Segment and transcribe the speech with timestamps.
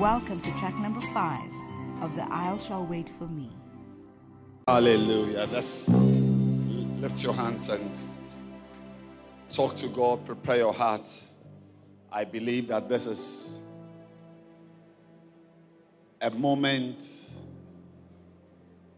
[0.00, 1.48] Welcome to track number five
[2.02, 3.48] of The Isles Shall Wait for Me.
[4.66, 5.48] Hallelujah.
[5.52, 7.96] Let's lift your hands and
[9.48, 10.26] talk to God.
[10.26, 11.08] Prepare your heart.
[12.10, 13.60] I believe that this is
[16.20, 16.98] a moment,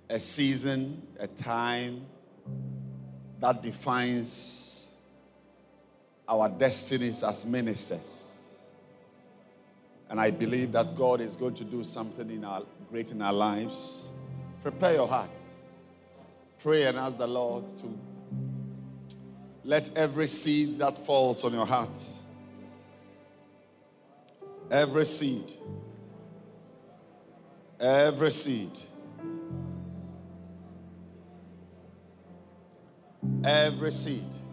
[0.09, 2.07] a season, a time
[3.39, 4.89] that defines
[6.27, 8.26] our destinies as ministers.
[10.09, 13.33] And I believe that God is going to do something in our, great in our
[13.33, 14.13] lives.
[14.63, 15.31] Prepare your heart.
[16.63, 17.99] Pray and ask the Lord to
[19.65, 21.91] let every seed that falls on your heart,
[24.71, 25.53] every seed,
[27.81, 28.79] every seed,
[33.45, 34.46] every seed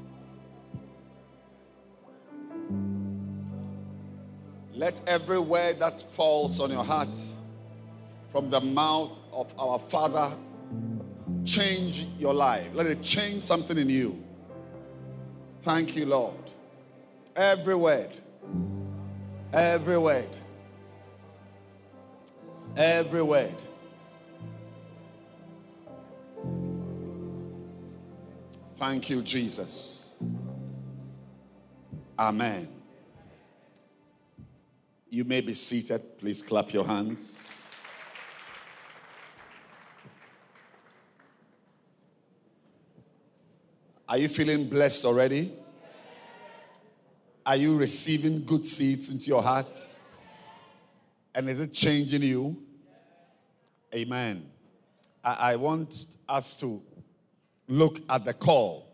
[4.83, 7.07] Let every word that falls on your heart
[8.33, 10.35] from the mouth of our Father
[11.45, 12.67] change your life.
[12.73, 14.21] Let it change something in you.
[15.61, 16.51] Thank you, Lord.
[17.33, 18.19] Every word,
[19.53, 20.37] every word,
[22.75, 23.55] every word.
[28.75, 30.17] Thank you, Jesus.
[32.19, 32.72] Amen.
[35.13, 36.17] You may be seated.
[36.17, 37.37] Please clap your hands.
[44.09, 45.53] Are you feeling blessed already?
[47.45, 49.67] Are you receiving good seeds into your heart?
[51.35, 52.63] And is it changing you?
[53.93, 54.49] Amen.
[55.23, 56.81] I, I want us to
[57.67, 58.91] look at the call.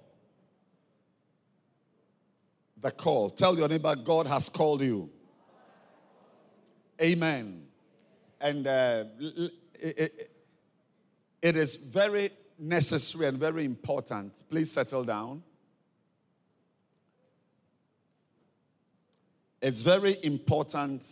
[2.81, 3.29] The call.
[3.29, 5.09] Tell your neighbor, God has called you.
[7.01, 7.67] Amen.
[8.41, 9.05] And uh,
[9.73, 10.31] it,
[11.41, 14.33] it is very necessary and very important.
[14.49, 15.43] Please settle down.
[19.61, 21.05] It's very important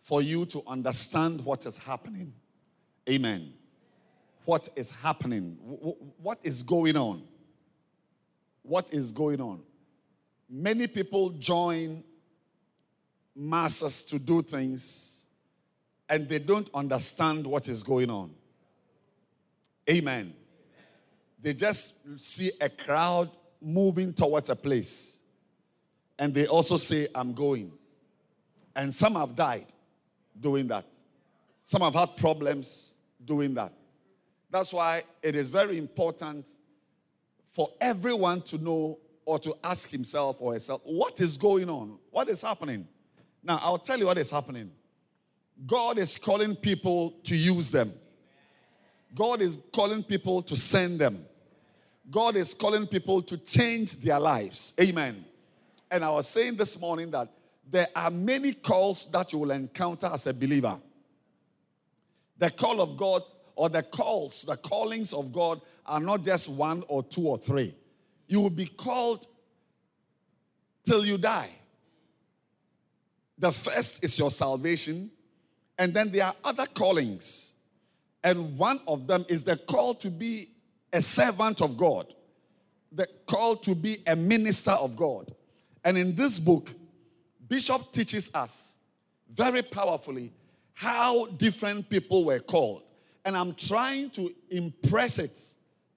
[0.00, 2.32] for you to understand what is happening.
[3.08, 3.52] Amen.
[4.44, 5.56] What is happening?
[6.20, 7.22] What is going on?
[8.62, 9.60] What is going on?
[10.48, 12.02] Many people join
[13.34, 15.24] masses to do things
[16.08, 18.30] and they don't understand what is going on.
[19.88, 20.34] Amen.
[21.40, 25.18] They just see a crowd moving towards a place
[26.18, 27.72] and they also say, I'm going.
[28.76, 29.66] And some have died
[30.38, 30.84] doing that.
[31.64, 32.94] Some have had problems
[33.24, 33.72] doing that.
[34.50, 36.46] That's why it is very important
[37.52, 41.98] for everyone to know or to ask himself or herself, what is going on?
[42.10, 42.86] What is happening?
[43.42, 44.70] Now, I'll tell you what is happening.
[45.66, 47.92] God is calling people to use them.
[49.14, 51.24] God is calling people to send them.
[52.10, 54.74] God is calling people to change their lives.
[54.80, 55.24] Amen.
[55.90, 57.28] And I was saying this morning that
[57.70, 60.78] there are many calls that you will encounter as a believer.
[62.38, 63.22] The call of God
[63.54, 67.74] or the calls, the callings of God are not just one or two or three.
[68.26, 69.26] You will be called
[70.84, 71.50] till you die.
[73.42, 75.10] The first is your salvation,
[75.76, 77.54] and then there are other callings.
[78.22, 80.50] And one of them is the call to be
[80.92, 82.14] a servant of God,
[82.92, 85.34] the call to be a minister of God.
[85.82, 86.70] And in this book,
[87.48, 88.76] Bishop teaches us
[89.34, 90.32] very powerfully
[90.72, 92.84] how different people were called.
[93.24, 95.36] And I'm trying to impress it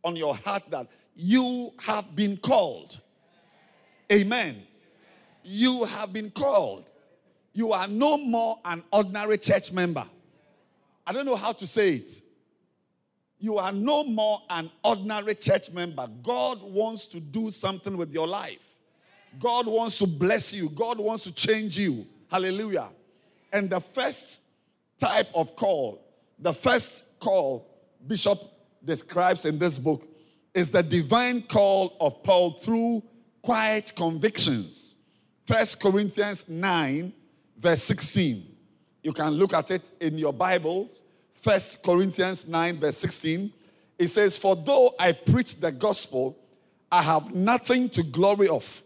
[0.04, 3.00] on your heart that you have been called.
[4.12, 4.64] Amen.
[5.44, 6.90] You have been called
[7.56, 10.06] you are no more an ordinary church member.
[11.08, 12.22] I don't know how to say it.
[13.40, 16.06] You are no more an ordinary church member.
[16.22, 18.60] God wants to do something with your life.
[19.40, 20.68] God wants to bless you.
[20.68, 22.06] God wants to change you.
[22.30, 22.90] Hallelujah.
[23.54, 24.42] And the first
[25.00, 26.06] type of call,
[26.38, 27.70] the first call
[28.06, 28.38] Bishop
[28.84, 30.06] describes in this book
[30.54, 33.02] is the divine call of Paul through
[33.42, 34.96] quiet convictions.
[35.46, 37.14] First Corinthians 9
[37.66, 38.46] verse 16.
[39.02, 40.88] You can look at it in your Bible.
[41.34, 43.52] First Corinthians 9, verse 16.
[43.98, 46.38] It says, For though I preach the gospel,
[46.92, 48.84] I have nothing to glory of.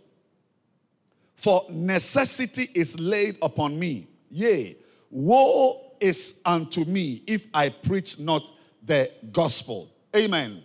[1.35, 4.07] For necessity is laid upon me.
[4.29, 4.77] Yea,
[5.11, 8.43] woe is unto me if I preach not
[8.85, 9.89] the gospel.
[10.15, 10.63] Amen.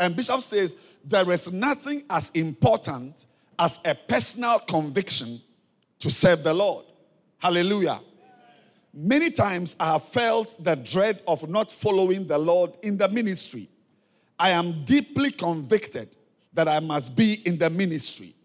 [0.00, 0.74] And Bishop says,
[1.04, 3.26] There is nothing as important
[3.56, 5.40] as a personal conviction
[6.00, 6.86] to serve the Lord.
[7.42, 8.00] Hallelujah.
[8.94, 13.68] Many times I have felt the dread of not following the Lord in the ministry.
[14.38, 16.14] I am deeply convicted
[16.52, 18.36] that I must be in the ministry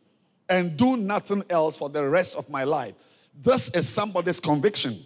[0.49, 2.95] and do nothing else for the rest of my life.
[3.39, 5.05] This is somebody's conviction,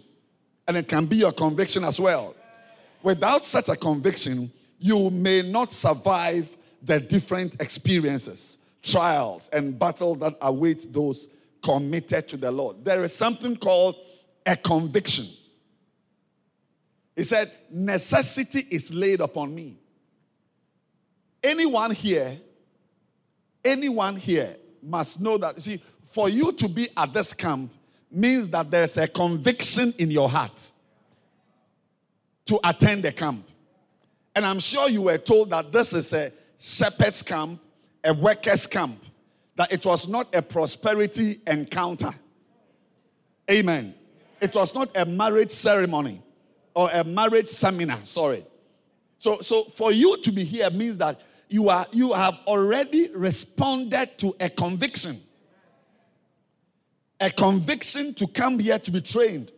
[0.66, 2.34] and it can be your conviction as well.
[3.02, 10.38] Without such a conviction, you may not survive the different experiences, trials, and battles that
[10.40, 11.28] await those
[11.62, 12.84] committed to the Lord.
[12.84, 13.96] There is something called
[14.44, 15.28] a conviction.
[17.14, 19.78] He said, Necessity is laid upon me.
[21.42, 22.38] Anyone here,
[23.64, 27.72] anyone here must know that, see, for you to be at this camp
[28.10, 30.72] means that there's a conviction in your heart
[32.46, 33.48] to attend the camp.
[34.34, 37.60] And I'm sure you were told that this is a shepherd's camp,
[38.04, 39.02] a workers' camp,
[39.62, 42.12] that it was not a prosperity encounter.
[43.48, 43.94] Amen.
[44.40, 46.20] It was not a marriage ceremony
[46.74, 48.44] or a marriage seminar, sorry.
[49.18, 54.18] So, so for you to be here means that you, are, you have already responded
[54.18, 55.22] to a conviction.
[57.20, 59.52] A conviction to come here to be trained.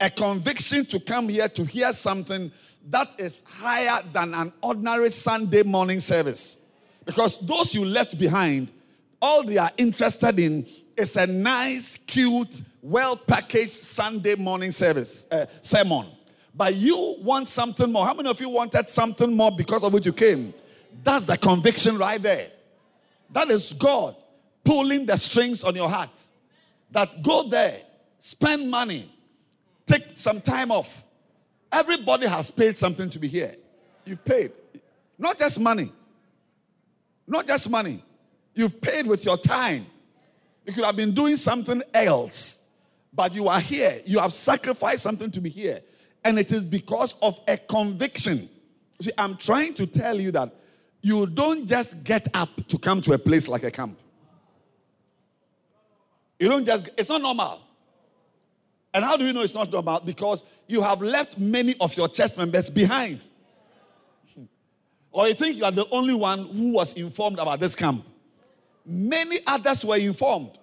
[0.00, 2.50] A conviction to come here to hear something
[2.88, 6.56] that is higher than an ordinary Sunday morning service.
[7.04, 8.72] Because those you left behind,
[9.20, 15.46] all they are interested in is a nice, cute, well packaged Sunday morning service, uh,
[15.60, 16.06] sermon.
[16.54, 18.04] But you want something more.
[18.04, 20.52] How many of you wanted something more because of which you came?
[21.02, 22.50] That's the conviction right there.
[23.32, 24.16] That is God
[24.64, 26.10] pulling the strings on your heart.
[26.90, 27.82] That go there,
[28.18, 29.14] spend money,
[29.86, 31.04] take some time off.
[31.70, 33.54] Everybody has paid something to be here.
[34.04, 34.52] You've paid.
[35.16, 35.92] Not just money.
[37.26, 38.02] Not just money.
[38.54, 39.86] You've paid with your time.
[40.66, 42.58] You could have been doing something else,
[43.12, 44.00] but you are here.
[44.04, 45.80] You have sacrificed something to be here.
[46.24, 48.48] And it is because of a conviction.
[49.00, 50.54] See, I'm trying to tell you that
[51.02, 53.98] you don't just get up to come to a place like a camp.
[56.38, 57.60] You don't just, it's not normal.
[58.92, 60.00] And how do you know it's not normal?
[60.00, 63.26] Because you have left many of your church members behind.
[65.12, 68.06] Or you think you are the only one who was informed about this camp.
[68.90, 70.58] Many others were informed.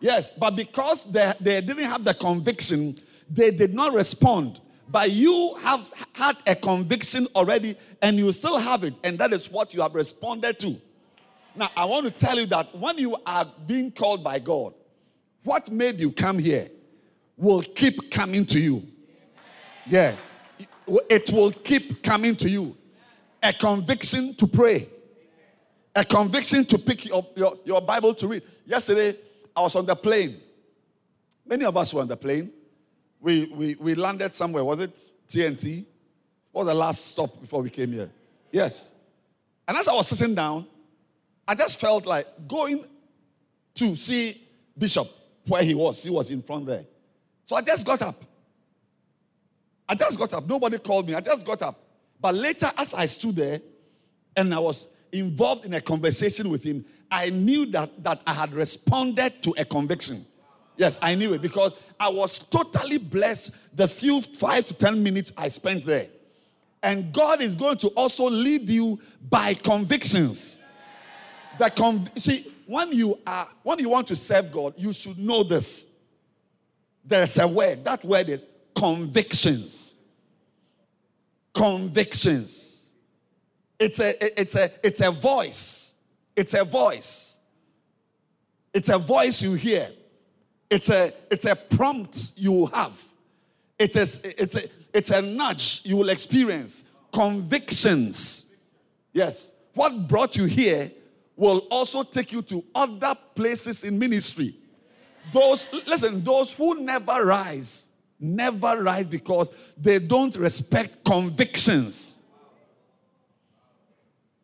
[0.00, 3.00] Yes, but because they, they didn't have the conviction,
[3.30, 4.60] they did not respond.
[4.88, 9.50] But you have had a conviction already and you still have it, and that is
[9.50, 10.76] what you have responded to.
[11.54, 14.74] Now, I want to tell you that when you are being called by God,
[15.42, 16.68] what made you come here
[17.36, 18.82] will keep coming to you.
[19.86, 20.16] Yeah,
[20.86, 22.76] it will keep coming to you.
[23.42, 24.88] A conviction to pray,
[25.96, 28.42] a conviction to pick your, your, your Bible to read.
[28.64, 29.16] Yesterday,
[29.56, 30.40] I was on the plane.
[31.44, 32.52] Many of us were on the plane
[33.20, 34.64] we, we, we landed somewhere.
[34.64, 35.84] Was it TNT?
[36.52, 38.10] What was the last stop before we came here?
[38.52, 38.92] Yes.
[39.66, 40.66] And as I was sitting down,
[41.46, 42.84] I just felt like going
[43.74, 44.46] to see
[44.78, 45.08] Bishop
[45.46, 46.02] where he was.
[46.02, 46.84] He was in front there.
[47.44, 48.24] So I just got up.
[49.88, 50.46] I just got up.
[50.48, 51.14] Nobody called me.
[51.14, 51.80] I just got up.
[52.20, 53.60] But later, as I stood there
[54.36, 58.52] and I was involved in a conversation with him, I knew that, that I had
[58.52, 60.26] responded to a conviction.
[60.76, 65.32] Yes, I knew it because I was totally blessed the few five to 10 minutes
[65.36, 66.08] I spent there.
[66.82, 70.58] And God is going to also lead you by convictions.
[71.58, 75.42] The conv- see, when you are when you want to serve God, you should know
[75.42, 75.86] this.
[77.04, 77.84] There's a word.
[77.84, 78.44] That word is
[78.74, 79.94] convictions.
[81.54, 82.65] Convictions.
[83.78, 85.86] It's a it's a it's a voice.
[86.36, 87.38] It's a voice.
[88.74, 89.90] It's a voice you hear.
[90.68, 92.92] It's a, it's a prompt you have.
[93.78, 96.84] It is, it's, a, it's a nudge you will experience.
[97.10, 98.44] Convictions.
[99.14, 99.50] Yes.
[99.72, 100.92] What brought you here
[101.36, 104.56] will also take you to other places in ministry.
[105.32, 107.88] Those, listen, those who never rise,
[108.20, 112.15] never rise because they don't respect convictions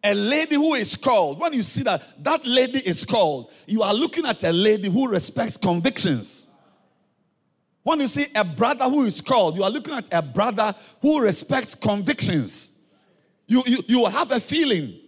[0.05, 3.95] a lady who is called, when you see that that lady is called, you are
[3.95, 6.49] looking at a lady who respects convictions.
[7.85, 11.21] When you see a brother who is called, you are looking at a brother who
[11.21, 12.71] respects convictions.
[13.47, 14.99] You, you, you have a feeling.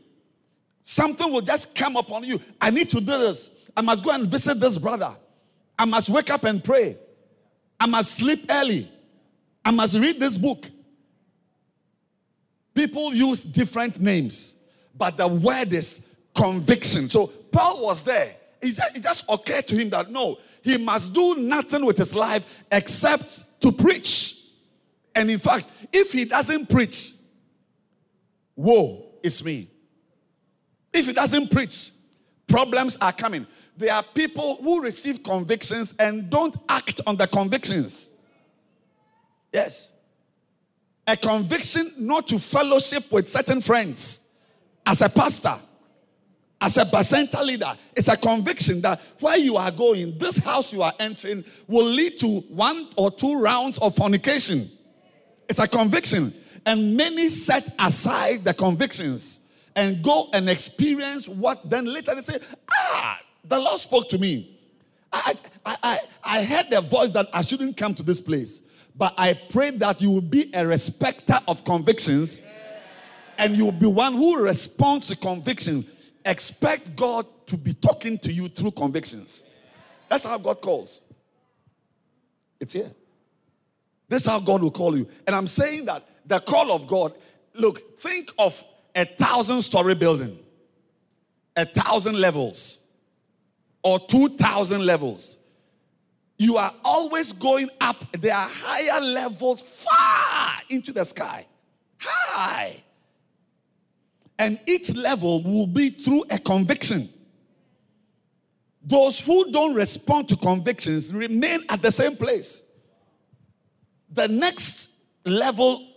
[0.84, 2.40] Something will just come upon you.
[2.60, 3.50] I need to do this.
[3.76, 5.16] I must go and visit this brother.
[5.78, 6.98] I must wake up and pray.
[7.80, 8.90] I must sleep early.
[9.64, 10.70] I must read this book.
[12.74, 14.54] People use different names
[14.96, 16.00] but the word is
[16.34, 17.08] conviction.
[17.08, 18.36] So Paul was there.
[18.60, 22.14] It just, it just occurred to him that no, he must do nothing with his
[22.14, 24.36] life except to preach.
[25.14, 27.12] And in fact, if he doesn't preach,
[28.56, 29.70] woe is me.
[30.92, 31.92] If he doesn't preach,
[32.46, 33.46] problems are coming.
[33.76, 38.10] There are people who receive convictions and don't act on the convictions.
[39.52, 39.92] Yes.
[41.06, 44.20] A conviction not to fellowship with certain friends
[44.86, 45.60] as a pastor,
[46.60, 47.76] as a bacenta leader.
[47.94, 52.18] It's a conviction that where you are going, this house you are entering, will lead
[52.20, 54.70] to one or two rounds of fornication.
[55.48, 56.34] It's a conviction.
[56.66, 59.40] And many set aside the convictions
[59.76, 64.58] and go and experience what then later they say, ah, the Lord spoke to me.
[65.12, 68.60] I, I, I, I heard the voice that I shouldn't come to this place.
[68.96, 72.40] But I pray that you will be a respecter of convictions
[73.38, 75.86] and you will be one who responds to conviction.
[76.24, 79.44] Expect God to be talking to you through convictions.
[80.08, 81.00] That's how God calls.
[82.60, 82.92] It's here.
[84.08, 85.08] This is how God will call you.
[85.26, 87.14] And I'm saying that the call of God,
[87.54, 88.62] look, think of
[88.94, 90.38] a thousand story building,
[91.56, 92.80] a thousand levels,
[93.82, 95.36] or two thousand levels.
[96.38, 98.04] You are always going up.
[98.12, 101.46] There are higher levels far into the sky.
[101.98, 102.82] High.
[104.38, 107.08] And each level will be through a conviction.
[108.82, 112.62] Those who don't respond to convictions remain at the same place.
[114.10, 114.90] The next
[115.24, 115.88] level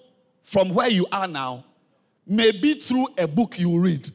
[0.42, 1.66] from where you are now
[2.26, 4.10] may be through a book you read.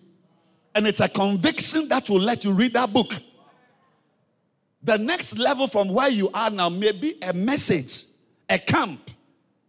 [0.74, 3.14] And it's a conviction that will let you read that book.
[4.82, 8.04] The next level from where you are now may be a message,
[8.48, 9.10] a camp,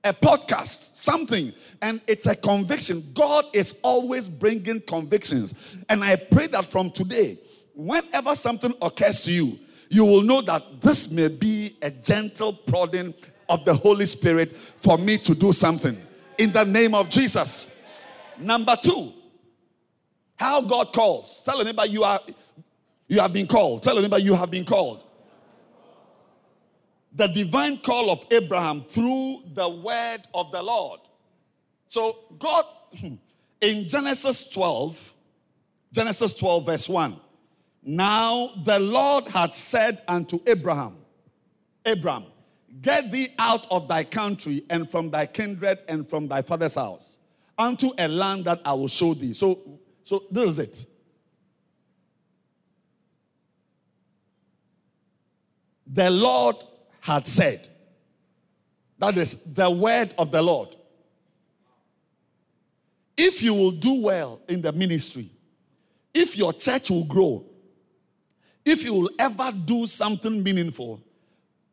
[0.04, 1.54] a podcast, something.
[1.82, 3.12] And it's a conviction.
[3.14, 5.54] God is always bringing convictions.
[5.90, 7.40] And I pray that from today,
[7.74, 13.14] whenever something occurs to you, you will know that this may be a gentle prodding
[13.48, 16.02] of the Holy Spirit for me to do something.
[16.38, 17.70] In the name of Jesus.
[18.40, 19.14] Number two,
[20.36, 21.44] how God calls.
[21.46, 22.20] Tell anybody you are
[23.08, 23.84] you have been called.
[23.84, 25.04] Tell anybody you have been called.
[27.16, 31.00] The divine call of Abraham through the word of the Lord.
[31.88, 32.66] So, God,
[33.00, 33.16] hmm,
[33.62, 35.14] in Genesis 12,
[35.92, 37.20] Genesis 12, verse 1,
[37.84, 40.96] now the Lord had said unto Abraham,
[41.86, 42.26] Abraham,
[42.82, 47.18] get thee out of thy country and from thy kindred and from thy father's house
[47.58, 49.34] unto a land that I will show thee.
[49.34, 50.86] So, so this is it.
[55.88, 56.56] The Lord
[57.04, 57.68] had said,
[58.98, 60.74] that is the word of the Lord.
[63.18, 65.30] If you will do well in the ministry,
[66.14, 67.44] if your church will grow,
[68.64, 71.04] if you will ever do something meaningful,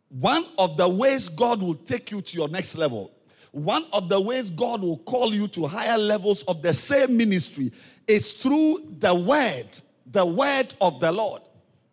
[0.09, 3.13] one of the ways God will take you to your next level,
[3.53, 7.71] one of the ways God will call you to higher levels of the same ministry
[8.09, 9.69] is through the word,
[10.07, 11.43] the word of the Lord,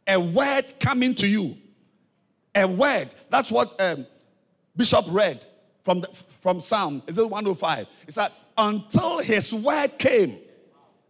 [0.08, 1.56] a word coming to you
[2.56, 3.10] a word.
[3.30, 4.06] That's what um,
[4.75, 5.46] Bishop read
[5.84, 6.10] from, the,
[6.42, 7.01] from Psalm.
[7.08, 7.88] Is it 105?
[8.08, 10.39] It's that until his word came,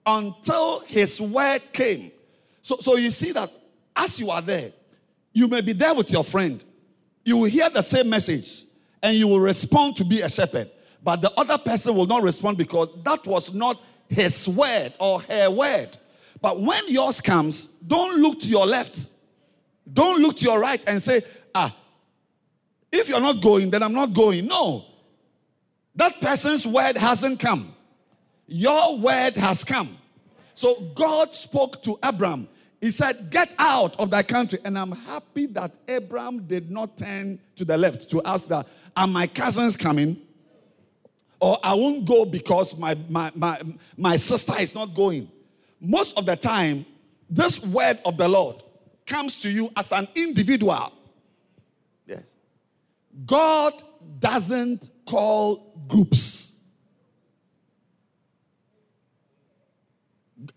[0.06, 2.12] until his word came.
[2.62, 3.52] So, so you see that
[3.96, 4.72] as you are there,
[5.34, 6.64] you may be there with your friend.
[7.24, 8.66] You will hear the same message
[9.02, 10.72] and you will respond to be a shepherd.
[11.04, 15.50] But the other person will not respond because that was not his word or her
[15.50, 15.98] word.
[16.42, 19.08] But when yours comes, don't look to your left.
[19.92, 21.22] Don't look to your right and say,
[21.56, 21.76] ah,
[22.92, 24.48] if you're not going, then I'm not going.
[24.48, 24.86] No.
[25.96, 27.74] That person's word hasn't come.
[28.48, 29.98] Your word has come.
[30.56, 32.48] So God spoke to Abram.
[32.80, 34.60] He said, Get out of thy country.
[34.64, 39.08] And I'm happy that Abram did not turn to the left to ask that, Are
[39.08, 40.22] my cousins coming?
[41.40, 43.62] Or I won't go because my, my, my,
[43.96, 45.30] my sister is not going.
[45.80, 46.86] Most of the time,
[47.30, 48.64] this word of the Lord
[49.08, 50.92] comes to you as an individual.
[52.06, 52.24] Yes.
[53.26, 53.82] God
[54.20, 56.52] doesn't call groups.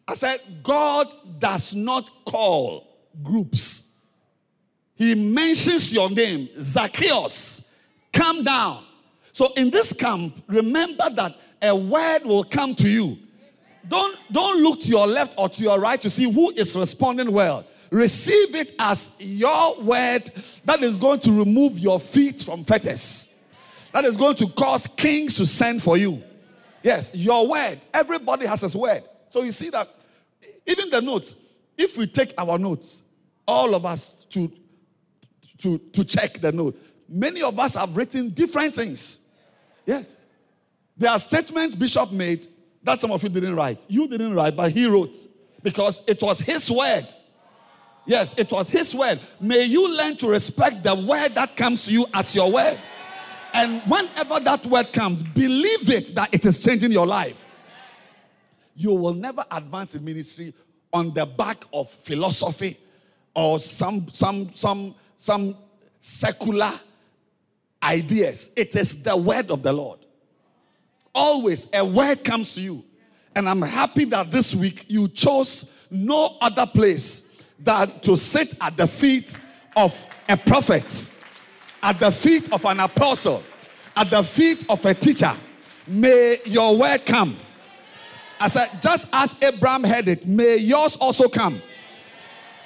[0.07, 2.87] I said, God does not call
[3.23, 3.85] groups.
[4.95, 7.63] He mentions your name, Zacchaeus,
[8.13, 8.85] come down.
[9.33, 13.17] So in this camp, remember that a word will come to you.
[13.89, 17.33] Don't, don't look to your left or to your right to see who is responding
[17.33, 17.65] well.
[17.91, 20.31] Receive it as your word
[20.65, 23.29] that is going to remove your feet from fetters.
[23.93, 26.23] That is going to cause kings to send for you.
[26.83, 27.81] Yes, your word.
[27.93, 29.03] Everybody has his word.
[29.29, 29.89] So you see that
[30.67, 31.35] even the notes,
[31.77, 33.03] if we take our notes,
[33.47, 34.51] all of us to,
[35.59, 36.81] to, to check the note.
[37.09, 39.21] Many of us have written different things.
[39.85, 40.15] Yes.
[40.97, 42.47] There are statements Bishop made
[42.85, 43.83] that some of you didn't write.
[43.89, 45.17] You didn't write, but he wrote
[45.63, 47.13] because it was his word.
[48.07, 49.21] Yes, it was his word.
[49.41, 52.79] May you learn to respect the word that comes to you as your word.
[53.53, 57.47] And whenever that word comes, believe it that it is changing your life.
[58.75, 60.55] You will never advance in ministry
[60.93, 62.79] on the back of philosophy
[63.35, 65.57] or some some some some
[66.01, 66.73] secular
[67.83, 68.51] ideas.
[68.57, 69.99] It is the word of the Lord.
[71.15, 72.85] Always a word comes to you.
[73.35, 77.23] And I'm happy that this week you chose no other place
[77.63, 79.39] than to sit at the feet
[79.77, 81.11] of a prophet,
[81.83, 83.43] at the feet of an apostle,
[83.97, 85.33] at the feet of a teacher.
[85.87, 87.37] May your word come.
[88.39, 91.61] I said, just as Abraham had it, may yours also come.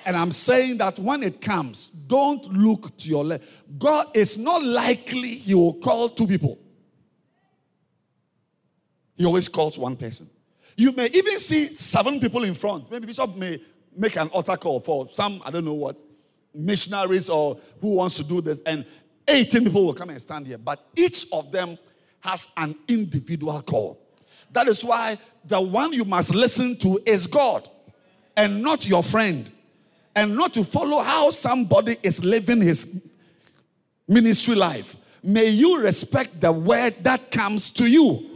[0.06, 3.44] And I'm saying that when it comes, don't look to your left.
[3.78, 6.58] God is not likely he will call two people.
[9.16, 10.28] He always calls one person.
[10.76, 12.90] You may even see seven people in front.
[12.90, 13.60] Maybe Bishop may
[13.96, 15.96] make an altar call for some, I don't know what,
[16.54, 18.84] missionaries or who wants to do this, and
[19.26, 20.58] 18 people will come and stand here.
[20.58, 21.78] But each of them
[22.20, 24.00] has an individual call.
[24.52, 27.68] That is why the one you must listen to is God
[28.36, 29.50] and not your friend,
[30.16, 32.86] and not to follow how somebody is living his
[34.08, 34.96] ministry life.
[35.22, 38.30] May you respect the word that comes to you.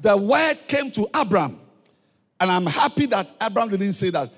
[0.00, 1.60] The word came to Abraham
[2.40, 4.32] and I'm happy that Abraham didn't say that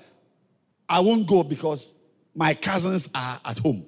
[0.89, 1.91] I won't go because
[2.35, 3.85] my cousins are at home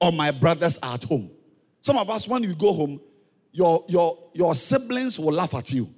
[0.00, 1.30] or my brothers are at home.
[1.80, 3.00] Some of us, when you go home,
[3.52, 5.92] your, your, your siblings will laugh at you.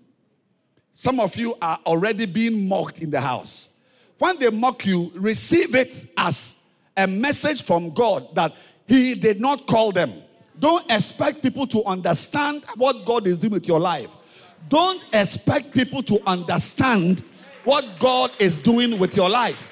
[0.93, 3.71] Some of you are already being mocked in the house.
[4.19, 6.57] When they mock you, receive it as
[6.97, 8.55] a message from God that
[8.87, 10.23] He did not call them.
[10.59, 14.11] Don't expect people to understand what God is doing with your life.
[14.69, 17.23] Don't expect people to understand
[17.67, 19.69] what God is doing with your life.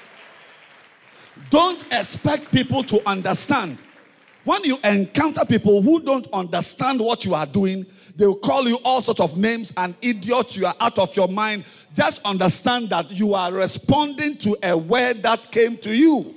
[1.49, 3.77] Don't expect people to understand.
[4.43, 8.75] When you encounter people who don't understand what you are doing, they will call you
[8.83, 11.63] all sorts of names and idiot, you are out of your mind.
[11.93, 16.35] Just understand that you are responding to a word that came to you.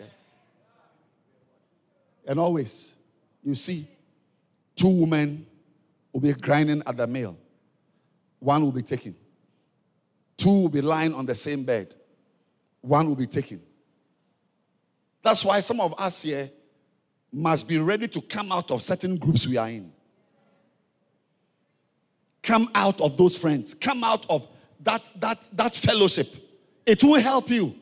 [0.00, 0.08] Yes.
[2.26, 2.94] And always,
[3.44, 3.86] you see,
[4.74, 5.46] two women
[6.10, 7.36] will be grinding at the mill,
[8.40, 9.14] one will be taken.
[10.38, 11.94] Two will be lying on the same bed,
[12.80, 13.60] one will be taken.
[15.22, 16.50] That's why some of us here
[17.32, 19.92] must be ready to come out of certain groups we are in.
[22.42, 24.48] Come out of those friends, come out of
[24.80, 26.36] that, that, that fellowship.
[26.86, 27.74] It will help you.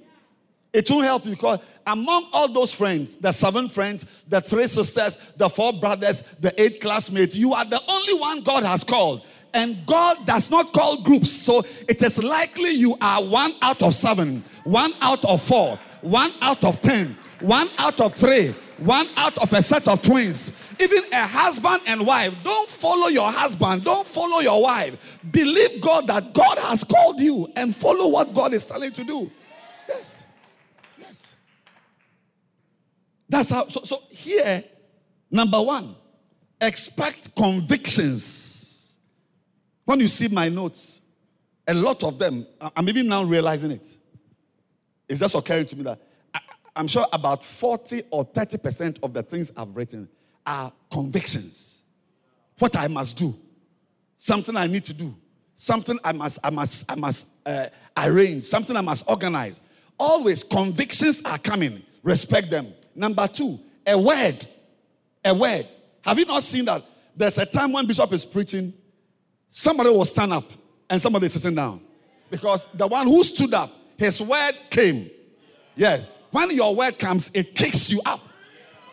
[0.73, 5.19] It won't help you because among all those friends, the seven friends, the three sisters,
[5.37, 9.23] the four brothers, the eight classmates, you are the only one God has called.
[9.57, 11.33] And God does not call groups.
[11.33, 16.31] So it is likely you are one out of seven, one out of four, one
[16.43, 20.53] out of ten, one out of three, one out of a set of twins.
[20.79, 22.35] Even a husband and wife.
[22.45, 23.83] Don't follow your husband.
[23.83, 25.19] Don't follow your wife.
[25.31, 29.05] Believe God that God has called you and follow what God is telling you to
[29.05, 29.31] do.
[29.89, 30.23] Yes.
[30.99, 31.35] Yes.
[33.27, 33.69] That's how.
[33.69, 34.65] So, so here,
[35.31, 35.97] number one,
[36.61, 38.46] expect convictions
[39.87, 41.01] when you see my notes,
[41.67, 42.47] a lot of them,
[42.77, 43.87] I'm even now realizing it.
[45.09, 46.01] It's just occurring to me that
[46.35, 46.41] I,
[46.77, 50.09] am sure about 40 or 30% of the things I've written
[50.45, 51.85] are convictions.
[52.59, 53.35] What I must do,
[54.19, 55.15] something I need to do,
[55.55, 59.61] something I must, I must, I must uh, arrange, something I must organize.
[59.99, 61.83] Always convictions are coming.
[62.03, 62.75] Respect them.
[62.95, 64.47] Number two, a word.
[65.25, 65.69] A word.
[66.03, 66.85] Have you not seen that?
[67.17, 68.75] There's a time when Bishop is preaching
[69.57, 70.45] somebody will stand up
[70.91, 71.81] and somebody is sitting down.
[72.31, 75.11] Because the one who stood up, his word came.
[75.75, 76.05] Yeah.
[76.31, 78.21] When your word comes, it kicks you up.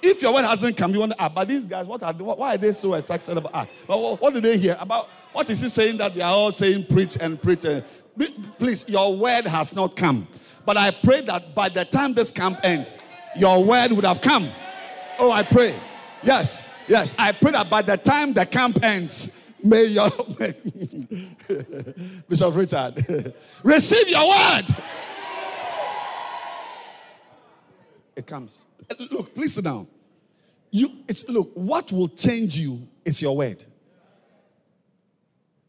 [0.01, 2.55] If your word hasn't come, you wonder, ah, but these guys, what are they, why
[2.55, 3.51] are they so excited about?
[3.53, 5.09] Ah, but what, what did they hear about?
[5.33, 7.65] What is he saying that they are all saying preach and preach?
[7.65, 7.83] And,
[8.57, 10.27] please, your word has not come.
[10.65, 12.97] But I pray that by the time this camp ends,
[13.35, 14.49] your word would have come.
[15.19, 15.77] Oh, I pray.
[16.21, 17.13] Yes, yes.
[17.17, 19.29] I pray that by the time the camp ends,
[19.63, 20.09] May your
[22.27, 24.65] Bishop Richard receive your word.
[28.15, 28.65] It comes.
[29.09, 29.87] Look, please sit down.
[30.69, 33.63] You it's look, what will change you is your word.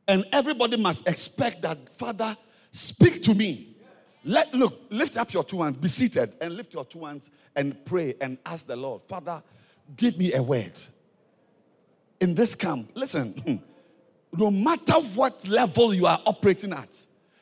[0.08, 2.36] And everybody must expect that, Father,
[2.72, 3.76] speak to me.
[4.24, 7.76] Let look, lift up your two hands, be seated, and lift your two hands and
[7.84, 9.42] pray and ask the Lord, Father,
[9.96, 10.72] give me a word.
[12.20, 13.62] In this camp, listen,
[14.36, 16.88] no matter what level you are operating at,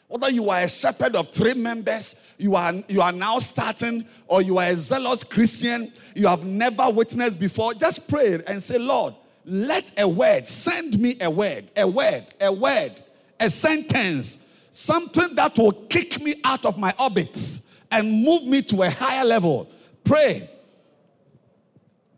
[0.09, 4.42] whether you are a shepherd of three members, you are, you are now starting, or
[4.42, 9.14] you are a zealous Christian, you have never witnessed before, just pray and say, Lord,
[9.44, 13.00] let a word, send me a word, a word, a word,
[13.40, 14.38] a sentence
[14.72, 19.24] something that will kick me out of my orbit and move me to a higher
[19.24, 19.70] level.
[20.02, 20.50] Pray.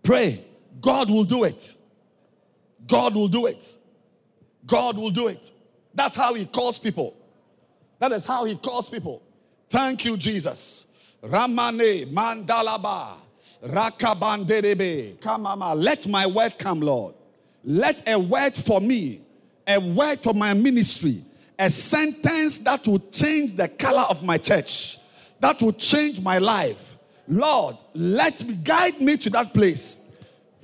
[0.03, 0.45] Pray.
[0.81, 1.77] God will do it.
[2.87, 3.77] God will do it.
[4.67, 5.51] God will do it.
[5.95, 7.15] That's how He calls people.
[7.99, 9.23] That is how He calls people.
[9.69, 10.87] Thank you, Jesus.
[11.23, 13.17] Ramane mandalaba
[13.65, 15.75] rakabanderebe kamama.
[15.75, 17.15] Let my word come, Lord.
[17.65, 19.23] Let a word for me,
[19.67, 21.25] a word for my ministry,
[21.59, 24.99] a sentence that will change the color of my church,
[25.41, 26.99] that will change my life.
[27.27, 29.97] Lord, let me guide me to that place.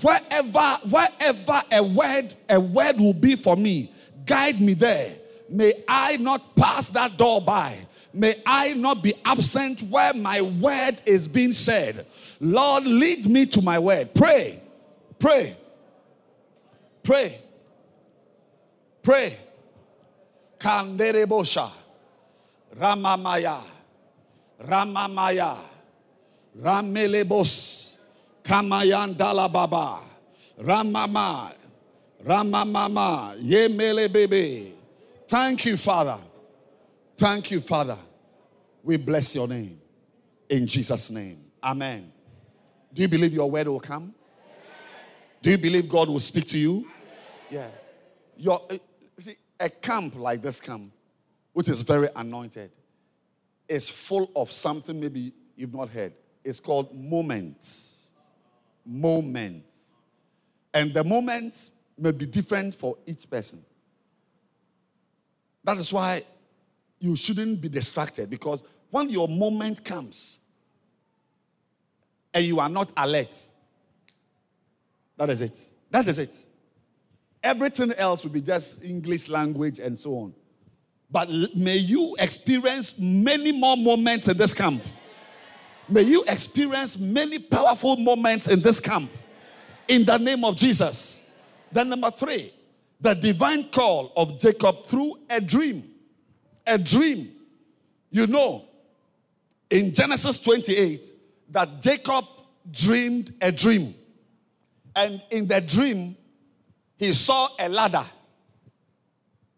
[0.02, 3.92] Wherever, wherever a word, a word will be for me,
[4.24, 5.16] guide me there.
[5.48, 7.76] May I not pass that door by.
[8.12, 12.06] May I not be absent where my word is being said.
[12.40, 14.14] Lord, lead me to my word.
[14.14, 14.60] Pray,
[15.18, 15.56] pray,
[17.02, 17.40] pray,
[19.02, 19.38] pray.
[20.58, 21.70] Kanderebosha.
[22.76, 23.62] Ramamaya.
[24.62, 25.56] Ramamaya.
[26.60, 27.79] Ramelebos.
[28.42, 30.00] Kamayandala Baba.
[30.60, 31.52] Ramama.
[32.24, 33.42] Ramamama.
[33.42, 34.72] Yemele Bebe.
[35.28, 36.18] Thank you, Father.
[37.16, 37.98] Thank you, Father.
[38.82, 39.80] We bless your name.
[40.48, 41.44] In Jesus' name.
[41.62, 42.10] Amen.
[42.92, 44.14] Do you believe your word will come?
[45.42, 46.86] Do you believe God will speak to you?
[47.50, 47.68] Yeah.
[48.36, 48.78] Your, eh,
[49.58, 50.92] a camp like this camp,
[51.52, 52.70] which is very anointed,
[53.68, 56.12] is full of something maybe you've not heard.
[56.42, 57.89] It's called moments.
[58.84, 59.74] Moments.
[60.72, 63.64] And the moments may be different for each person.
[65.64, 66.24] That is why
[66.98, 70.38] you shouldn't be distracted because when your moment comes
[72.32, 73.34] and you are not alert,
[75.16, 75.58] that is it.
[75.90, 76.34] That is it.
[77.42, 80.34] Everything else will be just English language and so on.
[81.10, 84.82] But may you experience many more moments in this camp.
[85.90, 89.10] May you experience many powerful moments in this camp.
[89.88, 91.20] In the name of Jesus.
[91.72, 92.54] Then, number three,
[93.00, 95.90] the divine call of Jacob through a dream.
[96.66, 97.32] A dream.
[98.10, 98.66] You know,
[99.68, 101.06] in Genesis 28,
[101.50, 102.24] that Jacob
[102.70, 103.94] dreamed a dream.
[104.94, 106.16] And in the dream,
[106.96, 108.04] he saw a ladder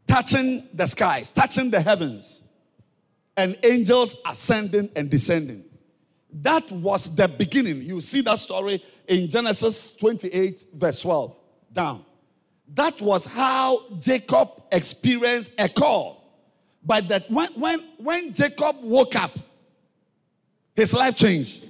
[0.06, 2.42] touching the skies, touching the heavens,
[3.36, 5.64] and angels ascending and descending.
[6.32, 7.82] That was the beginning.
[7.82, 11.36] You see that story in Genesis 28, verse 12
[11.72, 12.04] down.
[12.74, 16.22] That was how Jacob experienced a call.
[16.84, 19.38] But that when, when, when Jacob woke up,
[20.74, 21.68] his life changed.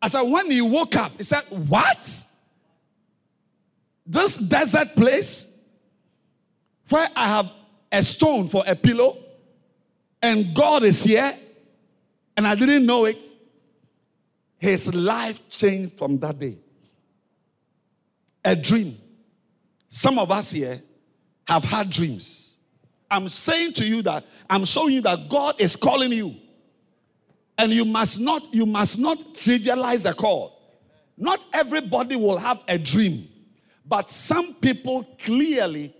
[0.00, 2.26] I said, when he woke up, he said, What?
[4.06, 5.46] this desert place
[6.88, 7.50] where I have
[7.90, 9.18] a stone for a pillow
[10.22, 11.36] and God is here
[12.36, 13.22] and I didn't know it,
[14.58, 16.58] his life changed from that day.
[18.44, 18.98] A dream.
[19.88, 20.82] Some of us here
[21.46, 22.58] have had dreams.
[23.10, 26.36] I'm saying to you that I'm showing you that God is calling you.
[27.58, 30.60] And you must not you must not trivialize the call.
[31.16, 33.28] Not everybody will have a dream.
[33.86, 35.94] But some people clearly,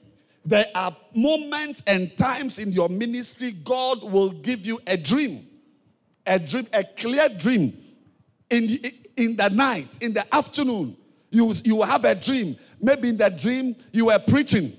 [0.44, 5.46] there are moments and times in your ministry, God will give you a dream,
[6.26, 7.82] a dream, a clear dream.
[8.50, 10.96] In the, in the night, in the afternoon,
[11.30, 12.56] you, you have a dream.
[12.80, 14.76] Maybe in that dream, you were preaching.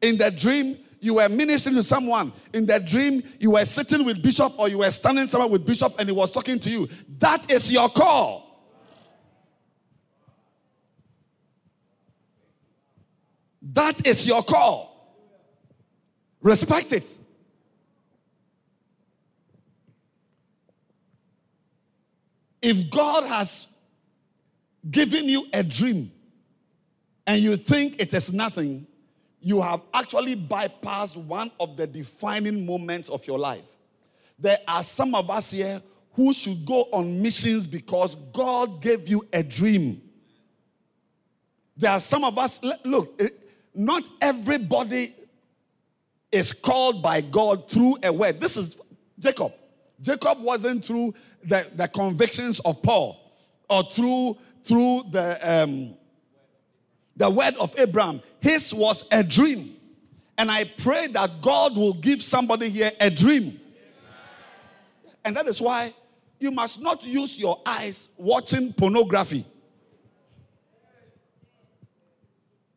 [0.00, 2.32] In the dream, you were ministering to someone.
[2.52, 5.94] In the dream, you were sitting with Bishop or you were standing somewhere with Bishop
[5.98, 6.88] and he was talking to you.
[7.18, 8.48] That is your call.
[13.62, 14.88] That is your call.
[16.40, 17.17] Respect it.
[22.60, 23.66] If God has
[24.90, 26.10] given you a dream
[27.26, 28.86] and you think it is nothing,
[29.40, 33.64] you have actually bypassed one of the defining moments of your life.
[34.38, 39.26] There are some of us here who should go on missions because God gave you
[39.32, 40.02] a dream.
[41.76, 43.28] There are some of us, look, eh,
[43.72, 45.14] not everybody
[46.32, 48.40] is called by God through a word.
[48.40, 48.76] This is
[49.18, 49.52] Jacob.
[50.00, 53.18] Jacob wasn't through the, the convictions of Paul
[53.68, 55.94] or through, through the, um,
[57.16, 58.22] the word of Abraham.
[58.40, 59.76] His was a dream.
[60.36, 63.60] And I pray that God will give somebody here a dream.
[65.24, 65.94] And that is why
[66.38, 69.44] you must not use your eyes watching pornography.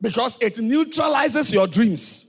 [0.01, 2.25] Because it neutralizes your dreams.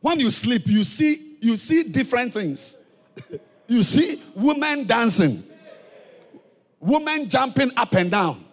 [0.00, 2.76] When you sleep, you see you see different things.
[3.66, 5.44] You see women dancing,
[6.80, 8.44] women jumping up and down.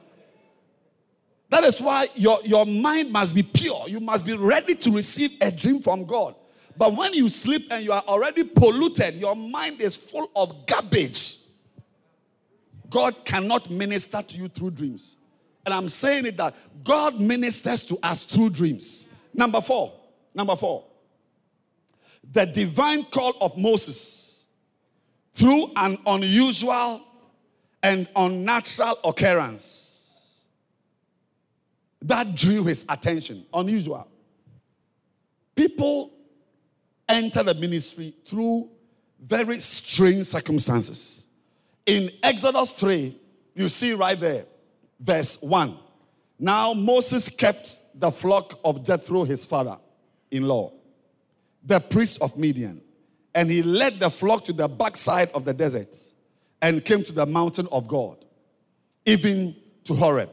[1.49, 3.87] That is why your, your mind must be pure.
[3.87, 6.35] You must be ready to receive a dream from God.
[6.75, 11.37] But when you sleep and you are already polluted, your mind is full of garbage.
[12.89, 15.17] God cannot minister to you through dreams.
[15.65, 19.07] And I'm saying it that God ministers to us through dreams.
[19.33, 19.93] Number four,
[20.33, 20.85] number four,
[22.31, 24.22] the divine call of Moses
[25.35, 27.01] through an unusual
[27.81, 29.83] and unnatural occurrence
[32.01, 33.45] that drew his attention.
[33.53, 34.07] Unusual.
[35.55, 36.11] People
[37.07, 38.69] enter the ministry through
[39.19, 41.27] very strange circumstances.
[41.85, 43.17] In Exodus 3,
[43.55, 44.45] you see right there,
[44.99, 45.77] verse 1.
[46.39, 49.77] Now Moses kept the flock of Jethro, his father
[50.31, 50.73] in law,
[51.63, 52.81] the priest of Midian,
[53.35, 55.95] and he led the flock to the backside of the desert
[56.61, 58.23] and came to the mountain of God,
[59.05, 60.29] even to Horeb.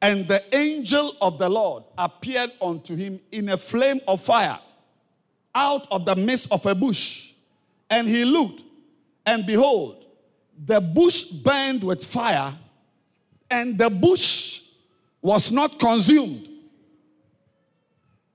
[0.00, 4.58] And the angel of the Lord appeared unto him in a flame of fire
[5.54, 7.32] out of the midst of a bush.
[7.90, 8.62] And he looked,
[9.26, 10.04] and behold,
[10.64, 12.54] the bush burned with fire,
[13.50, 14.62] and the bush
[15.20, 16.48] was not consumed.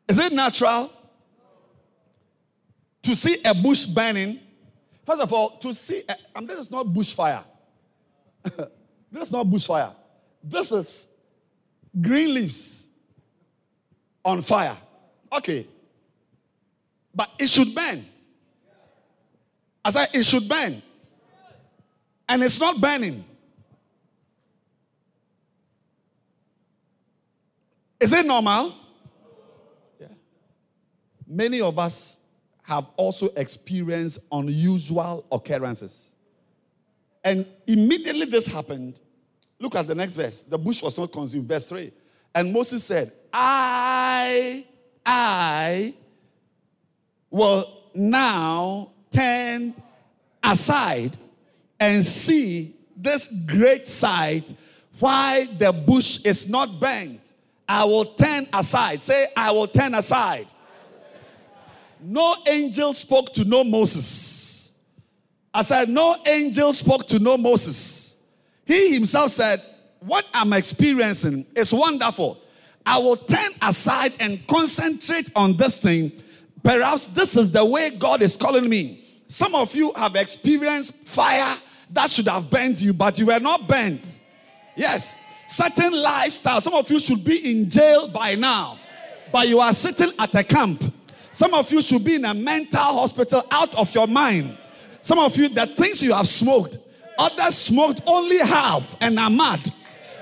[0.07, 0.91] Is it natural
[3.03, 4.39] to see a bush burning?
[5.05, 7.43] First of all, to see, a, and this is not bushfire.
[8.43, 9.93] this is not bushfire.
[10.43, 11.07] This is
[11.99, 12.87] green leaves
[14.23, 14.77] on fire.
[15.31, 15.67] Okay.
[17.13, 18.05] But it should burn.
[19.85, 20.81] I said it should burn.
[22.27, 23.25] And it's not burning.
[27.99, 28.73] Is it normal?
[29.99, 30.07] Yeah.
[31.27, 32.17] Many of us
[32.73, 36.11] have also experienced unusual occurrences.
[37.23, 38.99] And immediately this happened,
[39.63, 40.43] Look at the next verse.
[40.43, 41.47] The bush was not consumed.
[41.47, 41.89] Verse 3.
[42.35, 44.65] And Moses said, I,
[45.05, 45.93] I
[47.29, 49.73] will now turn
[50.43, 51.17] aside
[51.79, 54.53] and see this great sight
[54.99, 57.21] why the bush is not burnt.
[57.65, 59.01] I will turn aside.
[59.01, 60.47] Say, I will turn aside.
[62.03, 64.73] No angel spoke to no Moses.
[65.53, 68.15] I said, No angel spoke to no Moses.
[68.65, 69.63] He himself said,
[69.99, 72.39] What I'm experiencing is wonderful.
[72.85, 76.11] I will turn aside and concentrate on this thing.
[76.61, 79.05] Perhaps this is the way God is calling me.
[79.27, 81.55] Some of you have experienced fire
[81.91, 84.19] that should have burned you, but you were not burnt.
[84.75, 85.13] Yes,
[85.47, 86.59] certain lifestyle.
[86.59, 88.79] Some of you should be in jail by now,
[89.31, 90.83] but you are sitting at a camp.
[91.33, 94.57] Some of you should be in a mental hospital out of your mind.
[95.01, 96.77] Some of you, the things you have smoked,
[97.17, 99.71] Others smoked only half and are mad.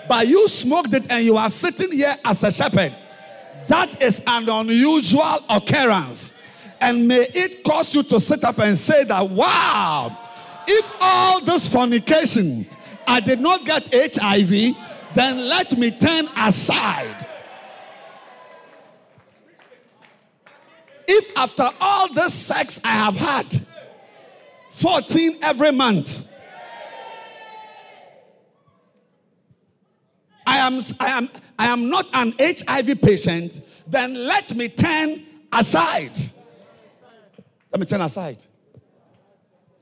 [0.08, 2.96] But you smoked it and you are sitting here as a shepherd.
[3.68, 6.34] That is an unusual occurrence.
[6.80, 10.18] And may it cause you to sit up and say that, wow,
[10.68, 12.68] if all this fornication,
[13.08, 14.76] I did not get HIV,
[15.14, 17.28] then let me turn aside.
[21.14, 23.68] If after all this sex I have had,
[24.72, 26.26] 14 every month,
[30.48, 36.18] I am, I am, I am not an HIV patient, then let me turn aside.
[37.74, 38.38] Let me turn aside.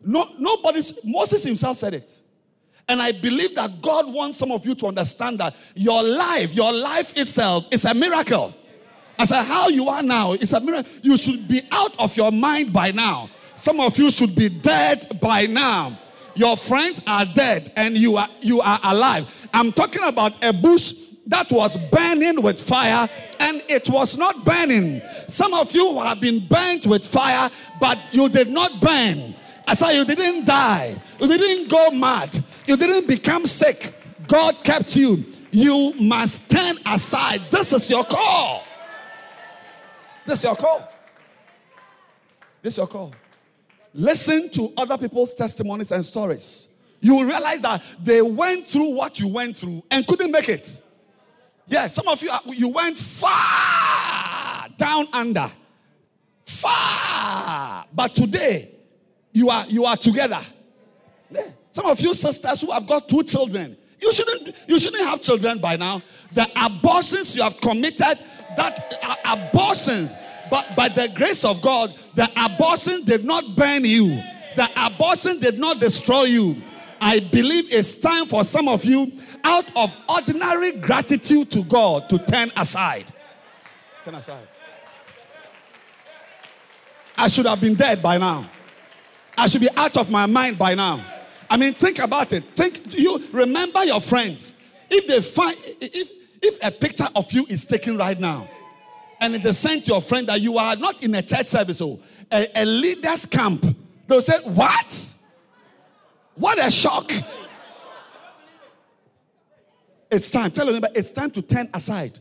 [0.03, 2.11] No, nobody's, Moses himself said it.
[2.87, 6.73] And I believe that God wants some of you to understand that your life, your
[6.73, 8.55] life itself is a miracle.
[9.19, 10.89] As said, how you are now, it's a miracle.
[11.01, 13.29] You should be out of your mind by now.
[13.53, 15.99] Some of you should be dead by now.
[16.35, 19.27] Your friends are dead and you are you are alive.
[19.53, 20.93] I'm talking about a bush
[21.27, 23.09] that was burning with fire
[23.41, 25.01] and it was not burning.
[25.27, 27.51] Some of you have been burnt with fire,
[27.81, 29.35] but you did not burn.
[29.67, 30.97] I said you didn't die.
[31.19, 32.41] You didn't go mad.
[32.65, 33.93] You didn't become sick.
[34.27, 35.25] God kept you.
[35.51, 37.51] You must turn aside.
[37.51, 38.63] This is your call.
[40.29, 40.87] This is your call.
[42.61, 43.15] This is your call.
[43.95, 46.67] listen to other people's testimonies and stories,
[47.01, 50.83] you will realize that they went through what you went through and couldn't make it.
[51.65, 55.51] Yeah, some of you you went far down under.
[56.45, 57.85] Far.
[57.91, 58.69] But today
[59.31, 60.41] you are you are together.
[61.31, 61.47] Yeah.
[61.71, 65.59] Some of you sisters who have got two children, you shouldn't you shouldn't have children
[65.59, 66.01] by now.
[66.33, 68.19] The abortions you have committed,
[68.55, 70.15] that uh, abortions,
[70.49, 74.21] but by the grace of God, the abortion did not burn you.
[74.55, 76.61] The abortion did not destroy you.
[77.01, 79.11] I believe it's time for some of you,
[79.43, 83.13] out of ordinary gratitude to God, to turn aside.
[84.03, 84.47] Turn aside.
[87.17, 88.49] I should have been dead by now.
[89.37, 91.05] I should be out of my mind by now.
[91.49, 92.43] I mean, think about it.
[92.55, 94.53] Think you remember your friends.
[94.89, 96.09] If they find if
[96.41, 98.47] if a picture of you is taken right now,
[99.19, 101.81] and it is sent to your friend that you are not in a church service,
[101.81, 103.65] or oh, a, a leader's camp,
[104.07, 105.15] they'll say, What?
[106.35, 107.11] What a shock.
[110.09, 110.51] It's time.
[110.51, 112.17] Tell them it's time to turn aside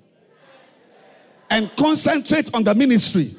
[1.49, 3.37] and concentrate on the ministry.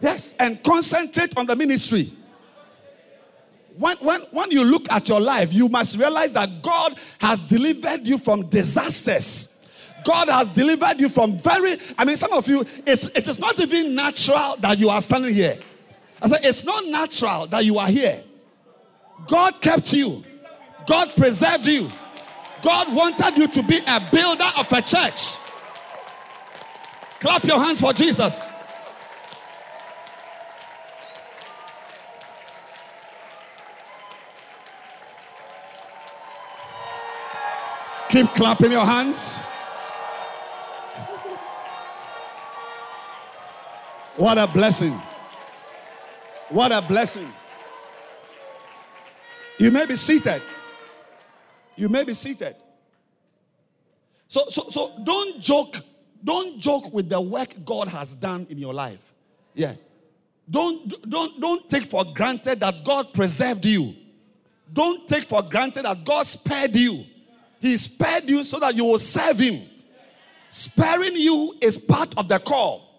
[0.00, 2.12] Yes, and concentrate on the ministry.
[3.76, 8.06] When, when, when you look at your life, you must realize that God has delivered
[8.06, 9.48] you from disasters.
[10.04, 13.58] God has delivered you from very, I mean, some of you, it's, it is not
[13.58, 15.58] even natural that you are standing here.
[16.22, 18.22] I said, it's not natural that you are here.
[19.26, 20.22] God kept you,
[20.86, 21.90] God preserved you.
[22.62, 25.38] God wanted you to be a builder of a church.
[27.18, 28.50] Clap your hands for Jesus.
[38.14, 39.38] Keep clapping your hands.
[44.14, 44.92] What a blessing.
[46.48, 47.28] What a blessing.
[49.58, 50.42] You may be seated.
[51.74, 52.54] You may be seated.
[54.28, 55.74] So, so, so don't joke.
[56.22, 59.12] Don't joke with the work God has done in your life.
[59.54, 59.74] Yeah.
[60.48, 63.92] Don't, don't, don't take for granted that God preserved you.
[64.72, 67.06] Don't take for granted that God spared you.
[67.64, 69.62] He spared you so that you will serve Him.
[70.50, 72.90] Sparing you is part of the call.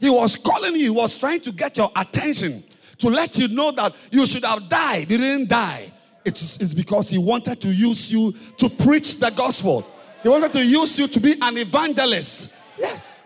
[0.00, 2.64] He was calling you, he was trying to get your attention
[2.96, 5.10] to let you know that you should have died.
[5.10, 5.92] You didn't die.
[6.24, 9.86] It's, it's because he wanted to use you to preach the gospel.
[10.22, 12.50] He wanted to use you to be an evangelist.
[12.78, 13.20] Yes.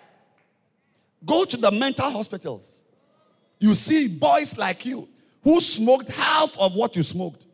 [1.25, 2.83] Go to the mental hospitals.
[3.61, 5.09] You see boys like you
[5.45, 7.47] who smoked half of what you smoked.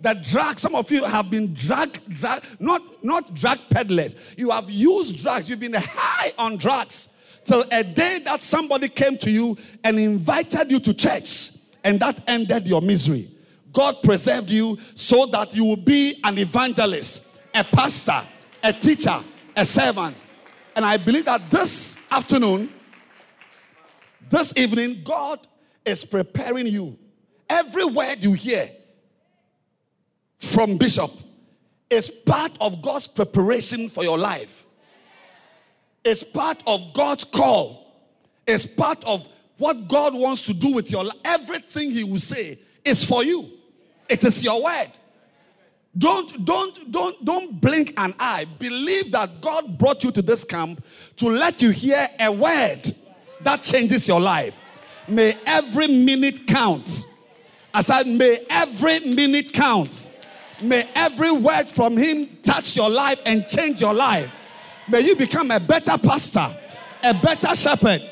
[0.00, 4.14] The drug, some of you have been drug, drug, not, not drug peddlers.
[4.36, 5.50] You have used drugs.
[5.50, 7.08] You've been high on drugs
[7.44, 12.22] till a day that somebody came to you and invited you to church and that
[12.26, 13.30] ended your misery.
[13.72, 18.26] God preserved you so that you will be an evangelist, a pastor,
[18.62, 19.22] a teacher,
[19.56, 20.16] a servant.
[20.76, 22.72] And I believe that this afternoon,
[24.28, 25.46] this evening, God
[25.84, 26.98] is preparing you.
[27.48, 28.70] Every word you hear
[30.38, 31.10] from Bishop
[31.90, 34.64] is part of God's preparation for your life.
[36.04, 37.92] It's part of God's call.
[38.46, 42.58] It's part of what God wants to do with your life, everything He will say
[42.84, 43.50] is for you.
[44.08, 44.90] It is your word.
[45.96, 48.46] Don't, don't, don't, don't blink an eye.
[48.58, 50.84] Believe that God brought you to this camp
[51.16, 52.94] to let you hear a word
[53.40, 54.60] that changes your life.
[55.08, 57.06] May every minute count.
[57.74, 60.07] I said, may every minute count.
[60.62, 64.30] May every word from Him touch your life and change your life.
[64.88, 66.56] May you become a better pastor,
[67.02, 68.02] a better shepherd,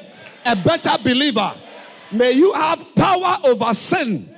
[0.45, 1.53] a better believer.
[2.13, 4.33] May you have power over sin,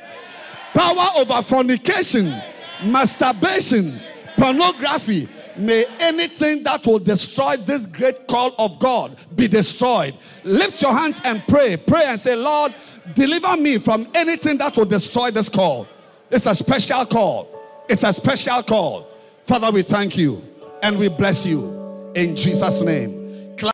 [0.72, 2.40] power over fornication,
[2.84, 4.00] masturbation,
[4.36, 5.28] pornography.
[5.56, 10.14] May anything that will destroy this great call of God be destroyed.
[10.44, 11.76] Lift your hands and pray.
[11.76, 12.72] Pray and say, Lord,
[13.12, 15.88] deliver me from anything that will destroy this call.
[16.30, 17.57] It's a special call.
[17.88, 19.08] It's a special call.
[19.44, 20.42] Father, we thank you
[20.82, 23.17] and we bless you in Jesus' name.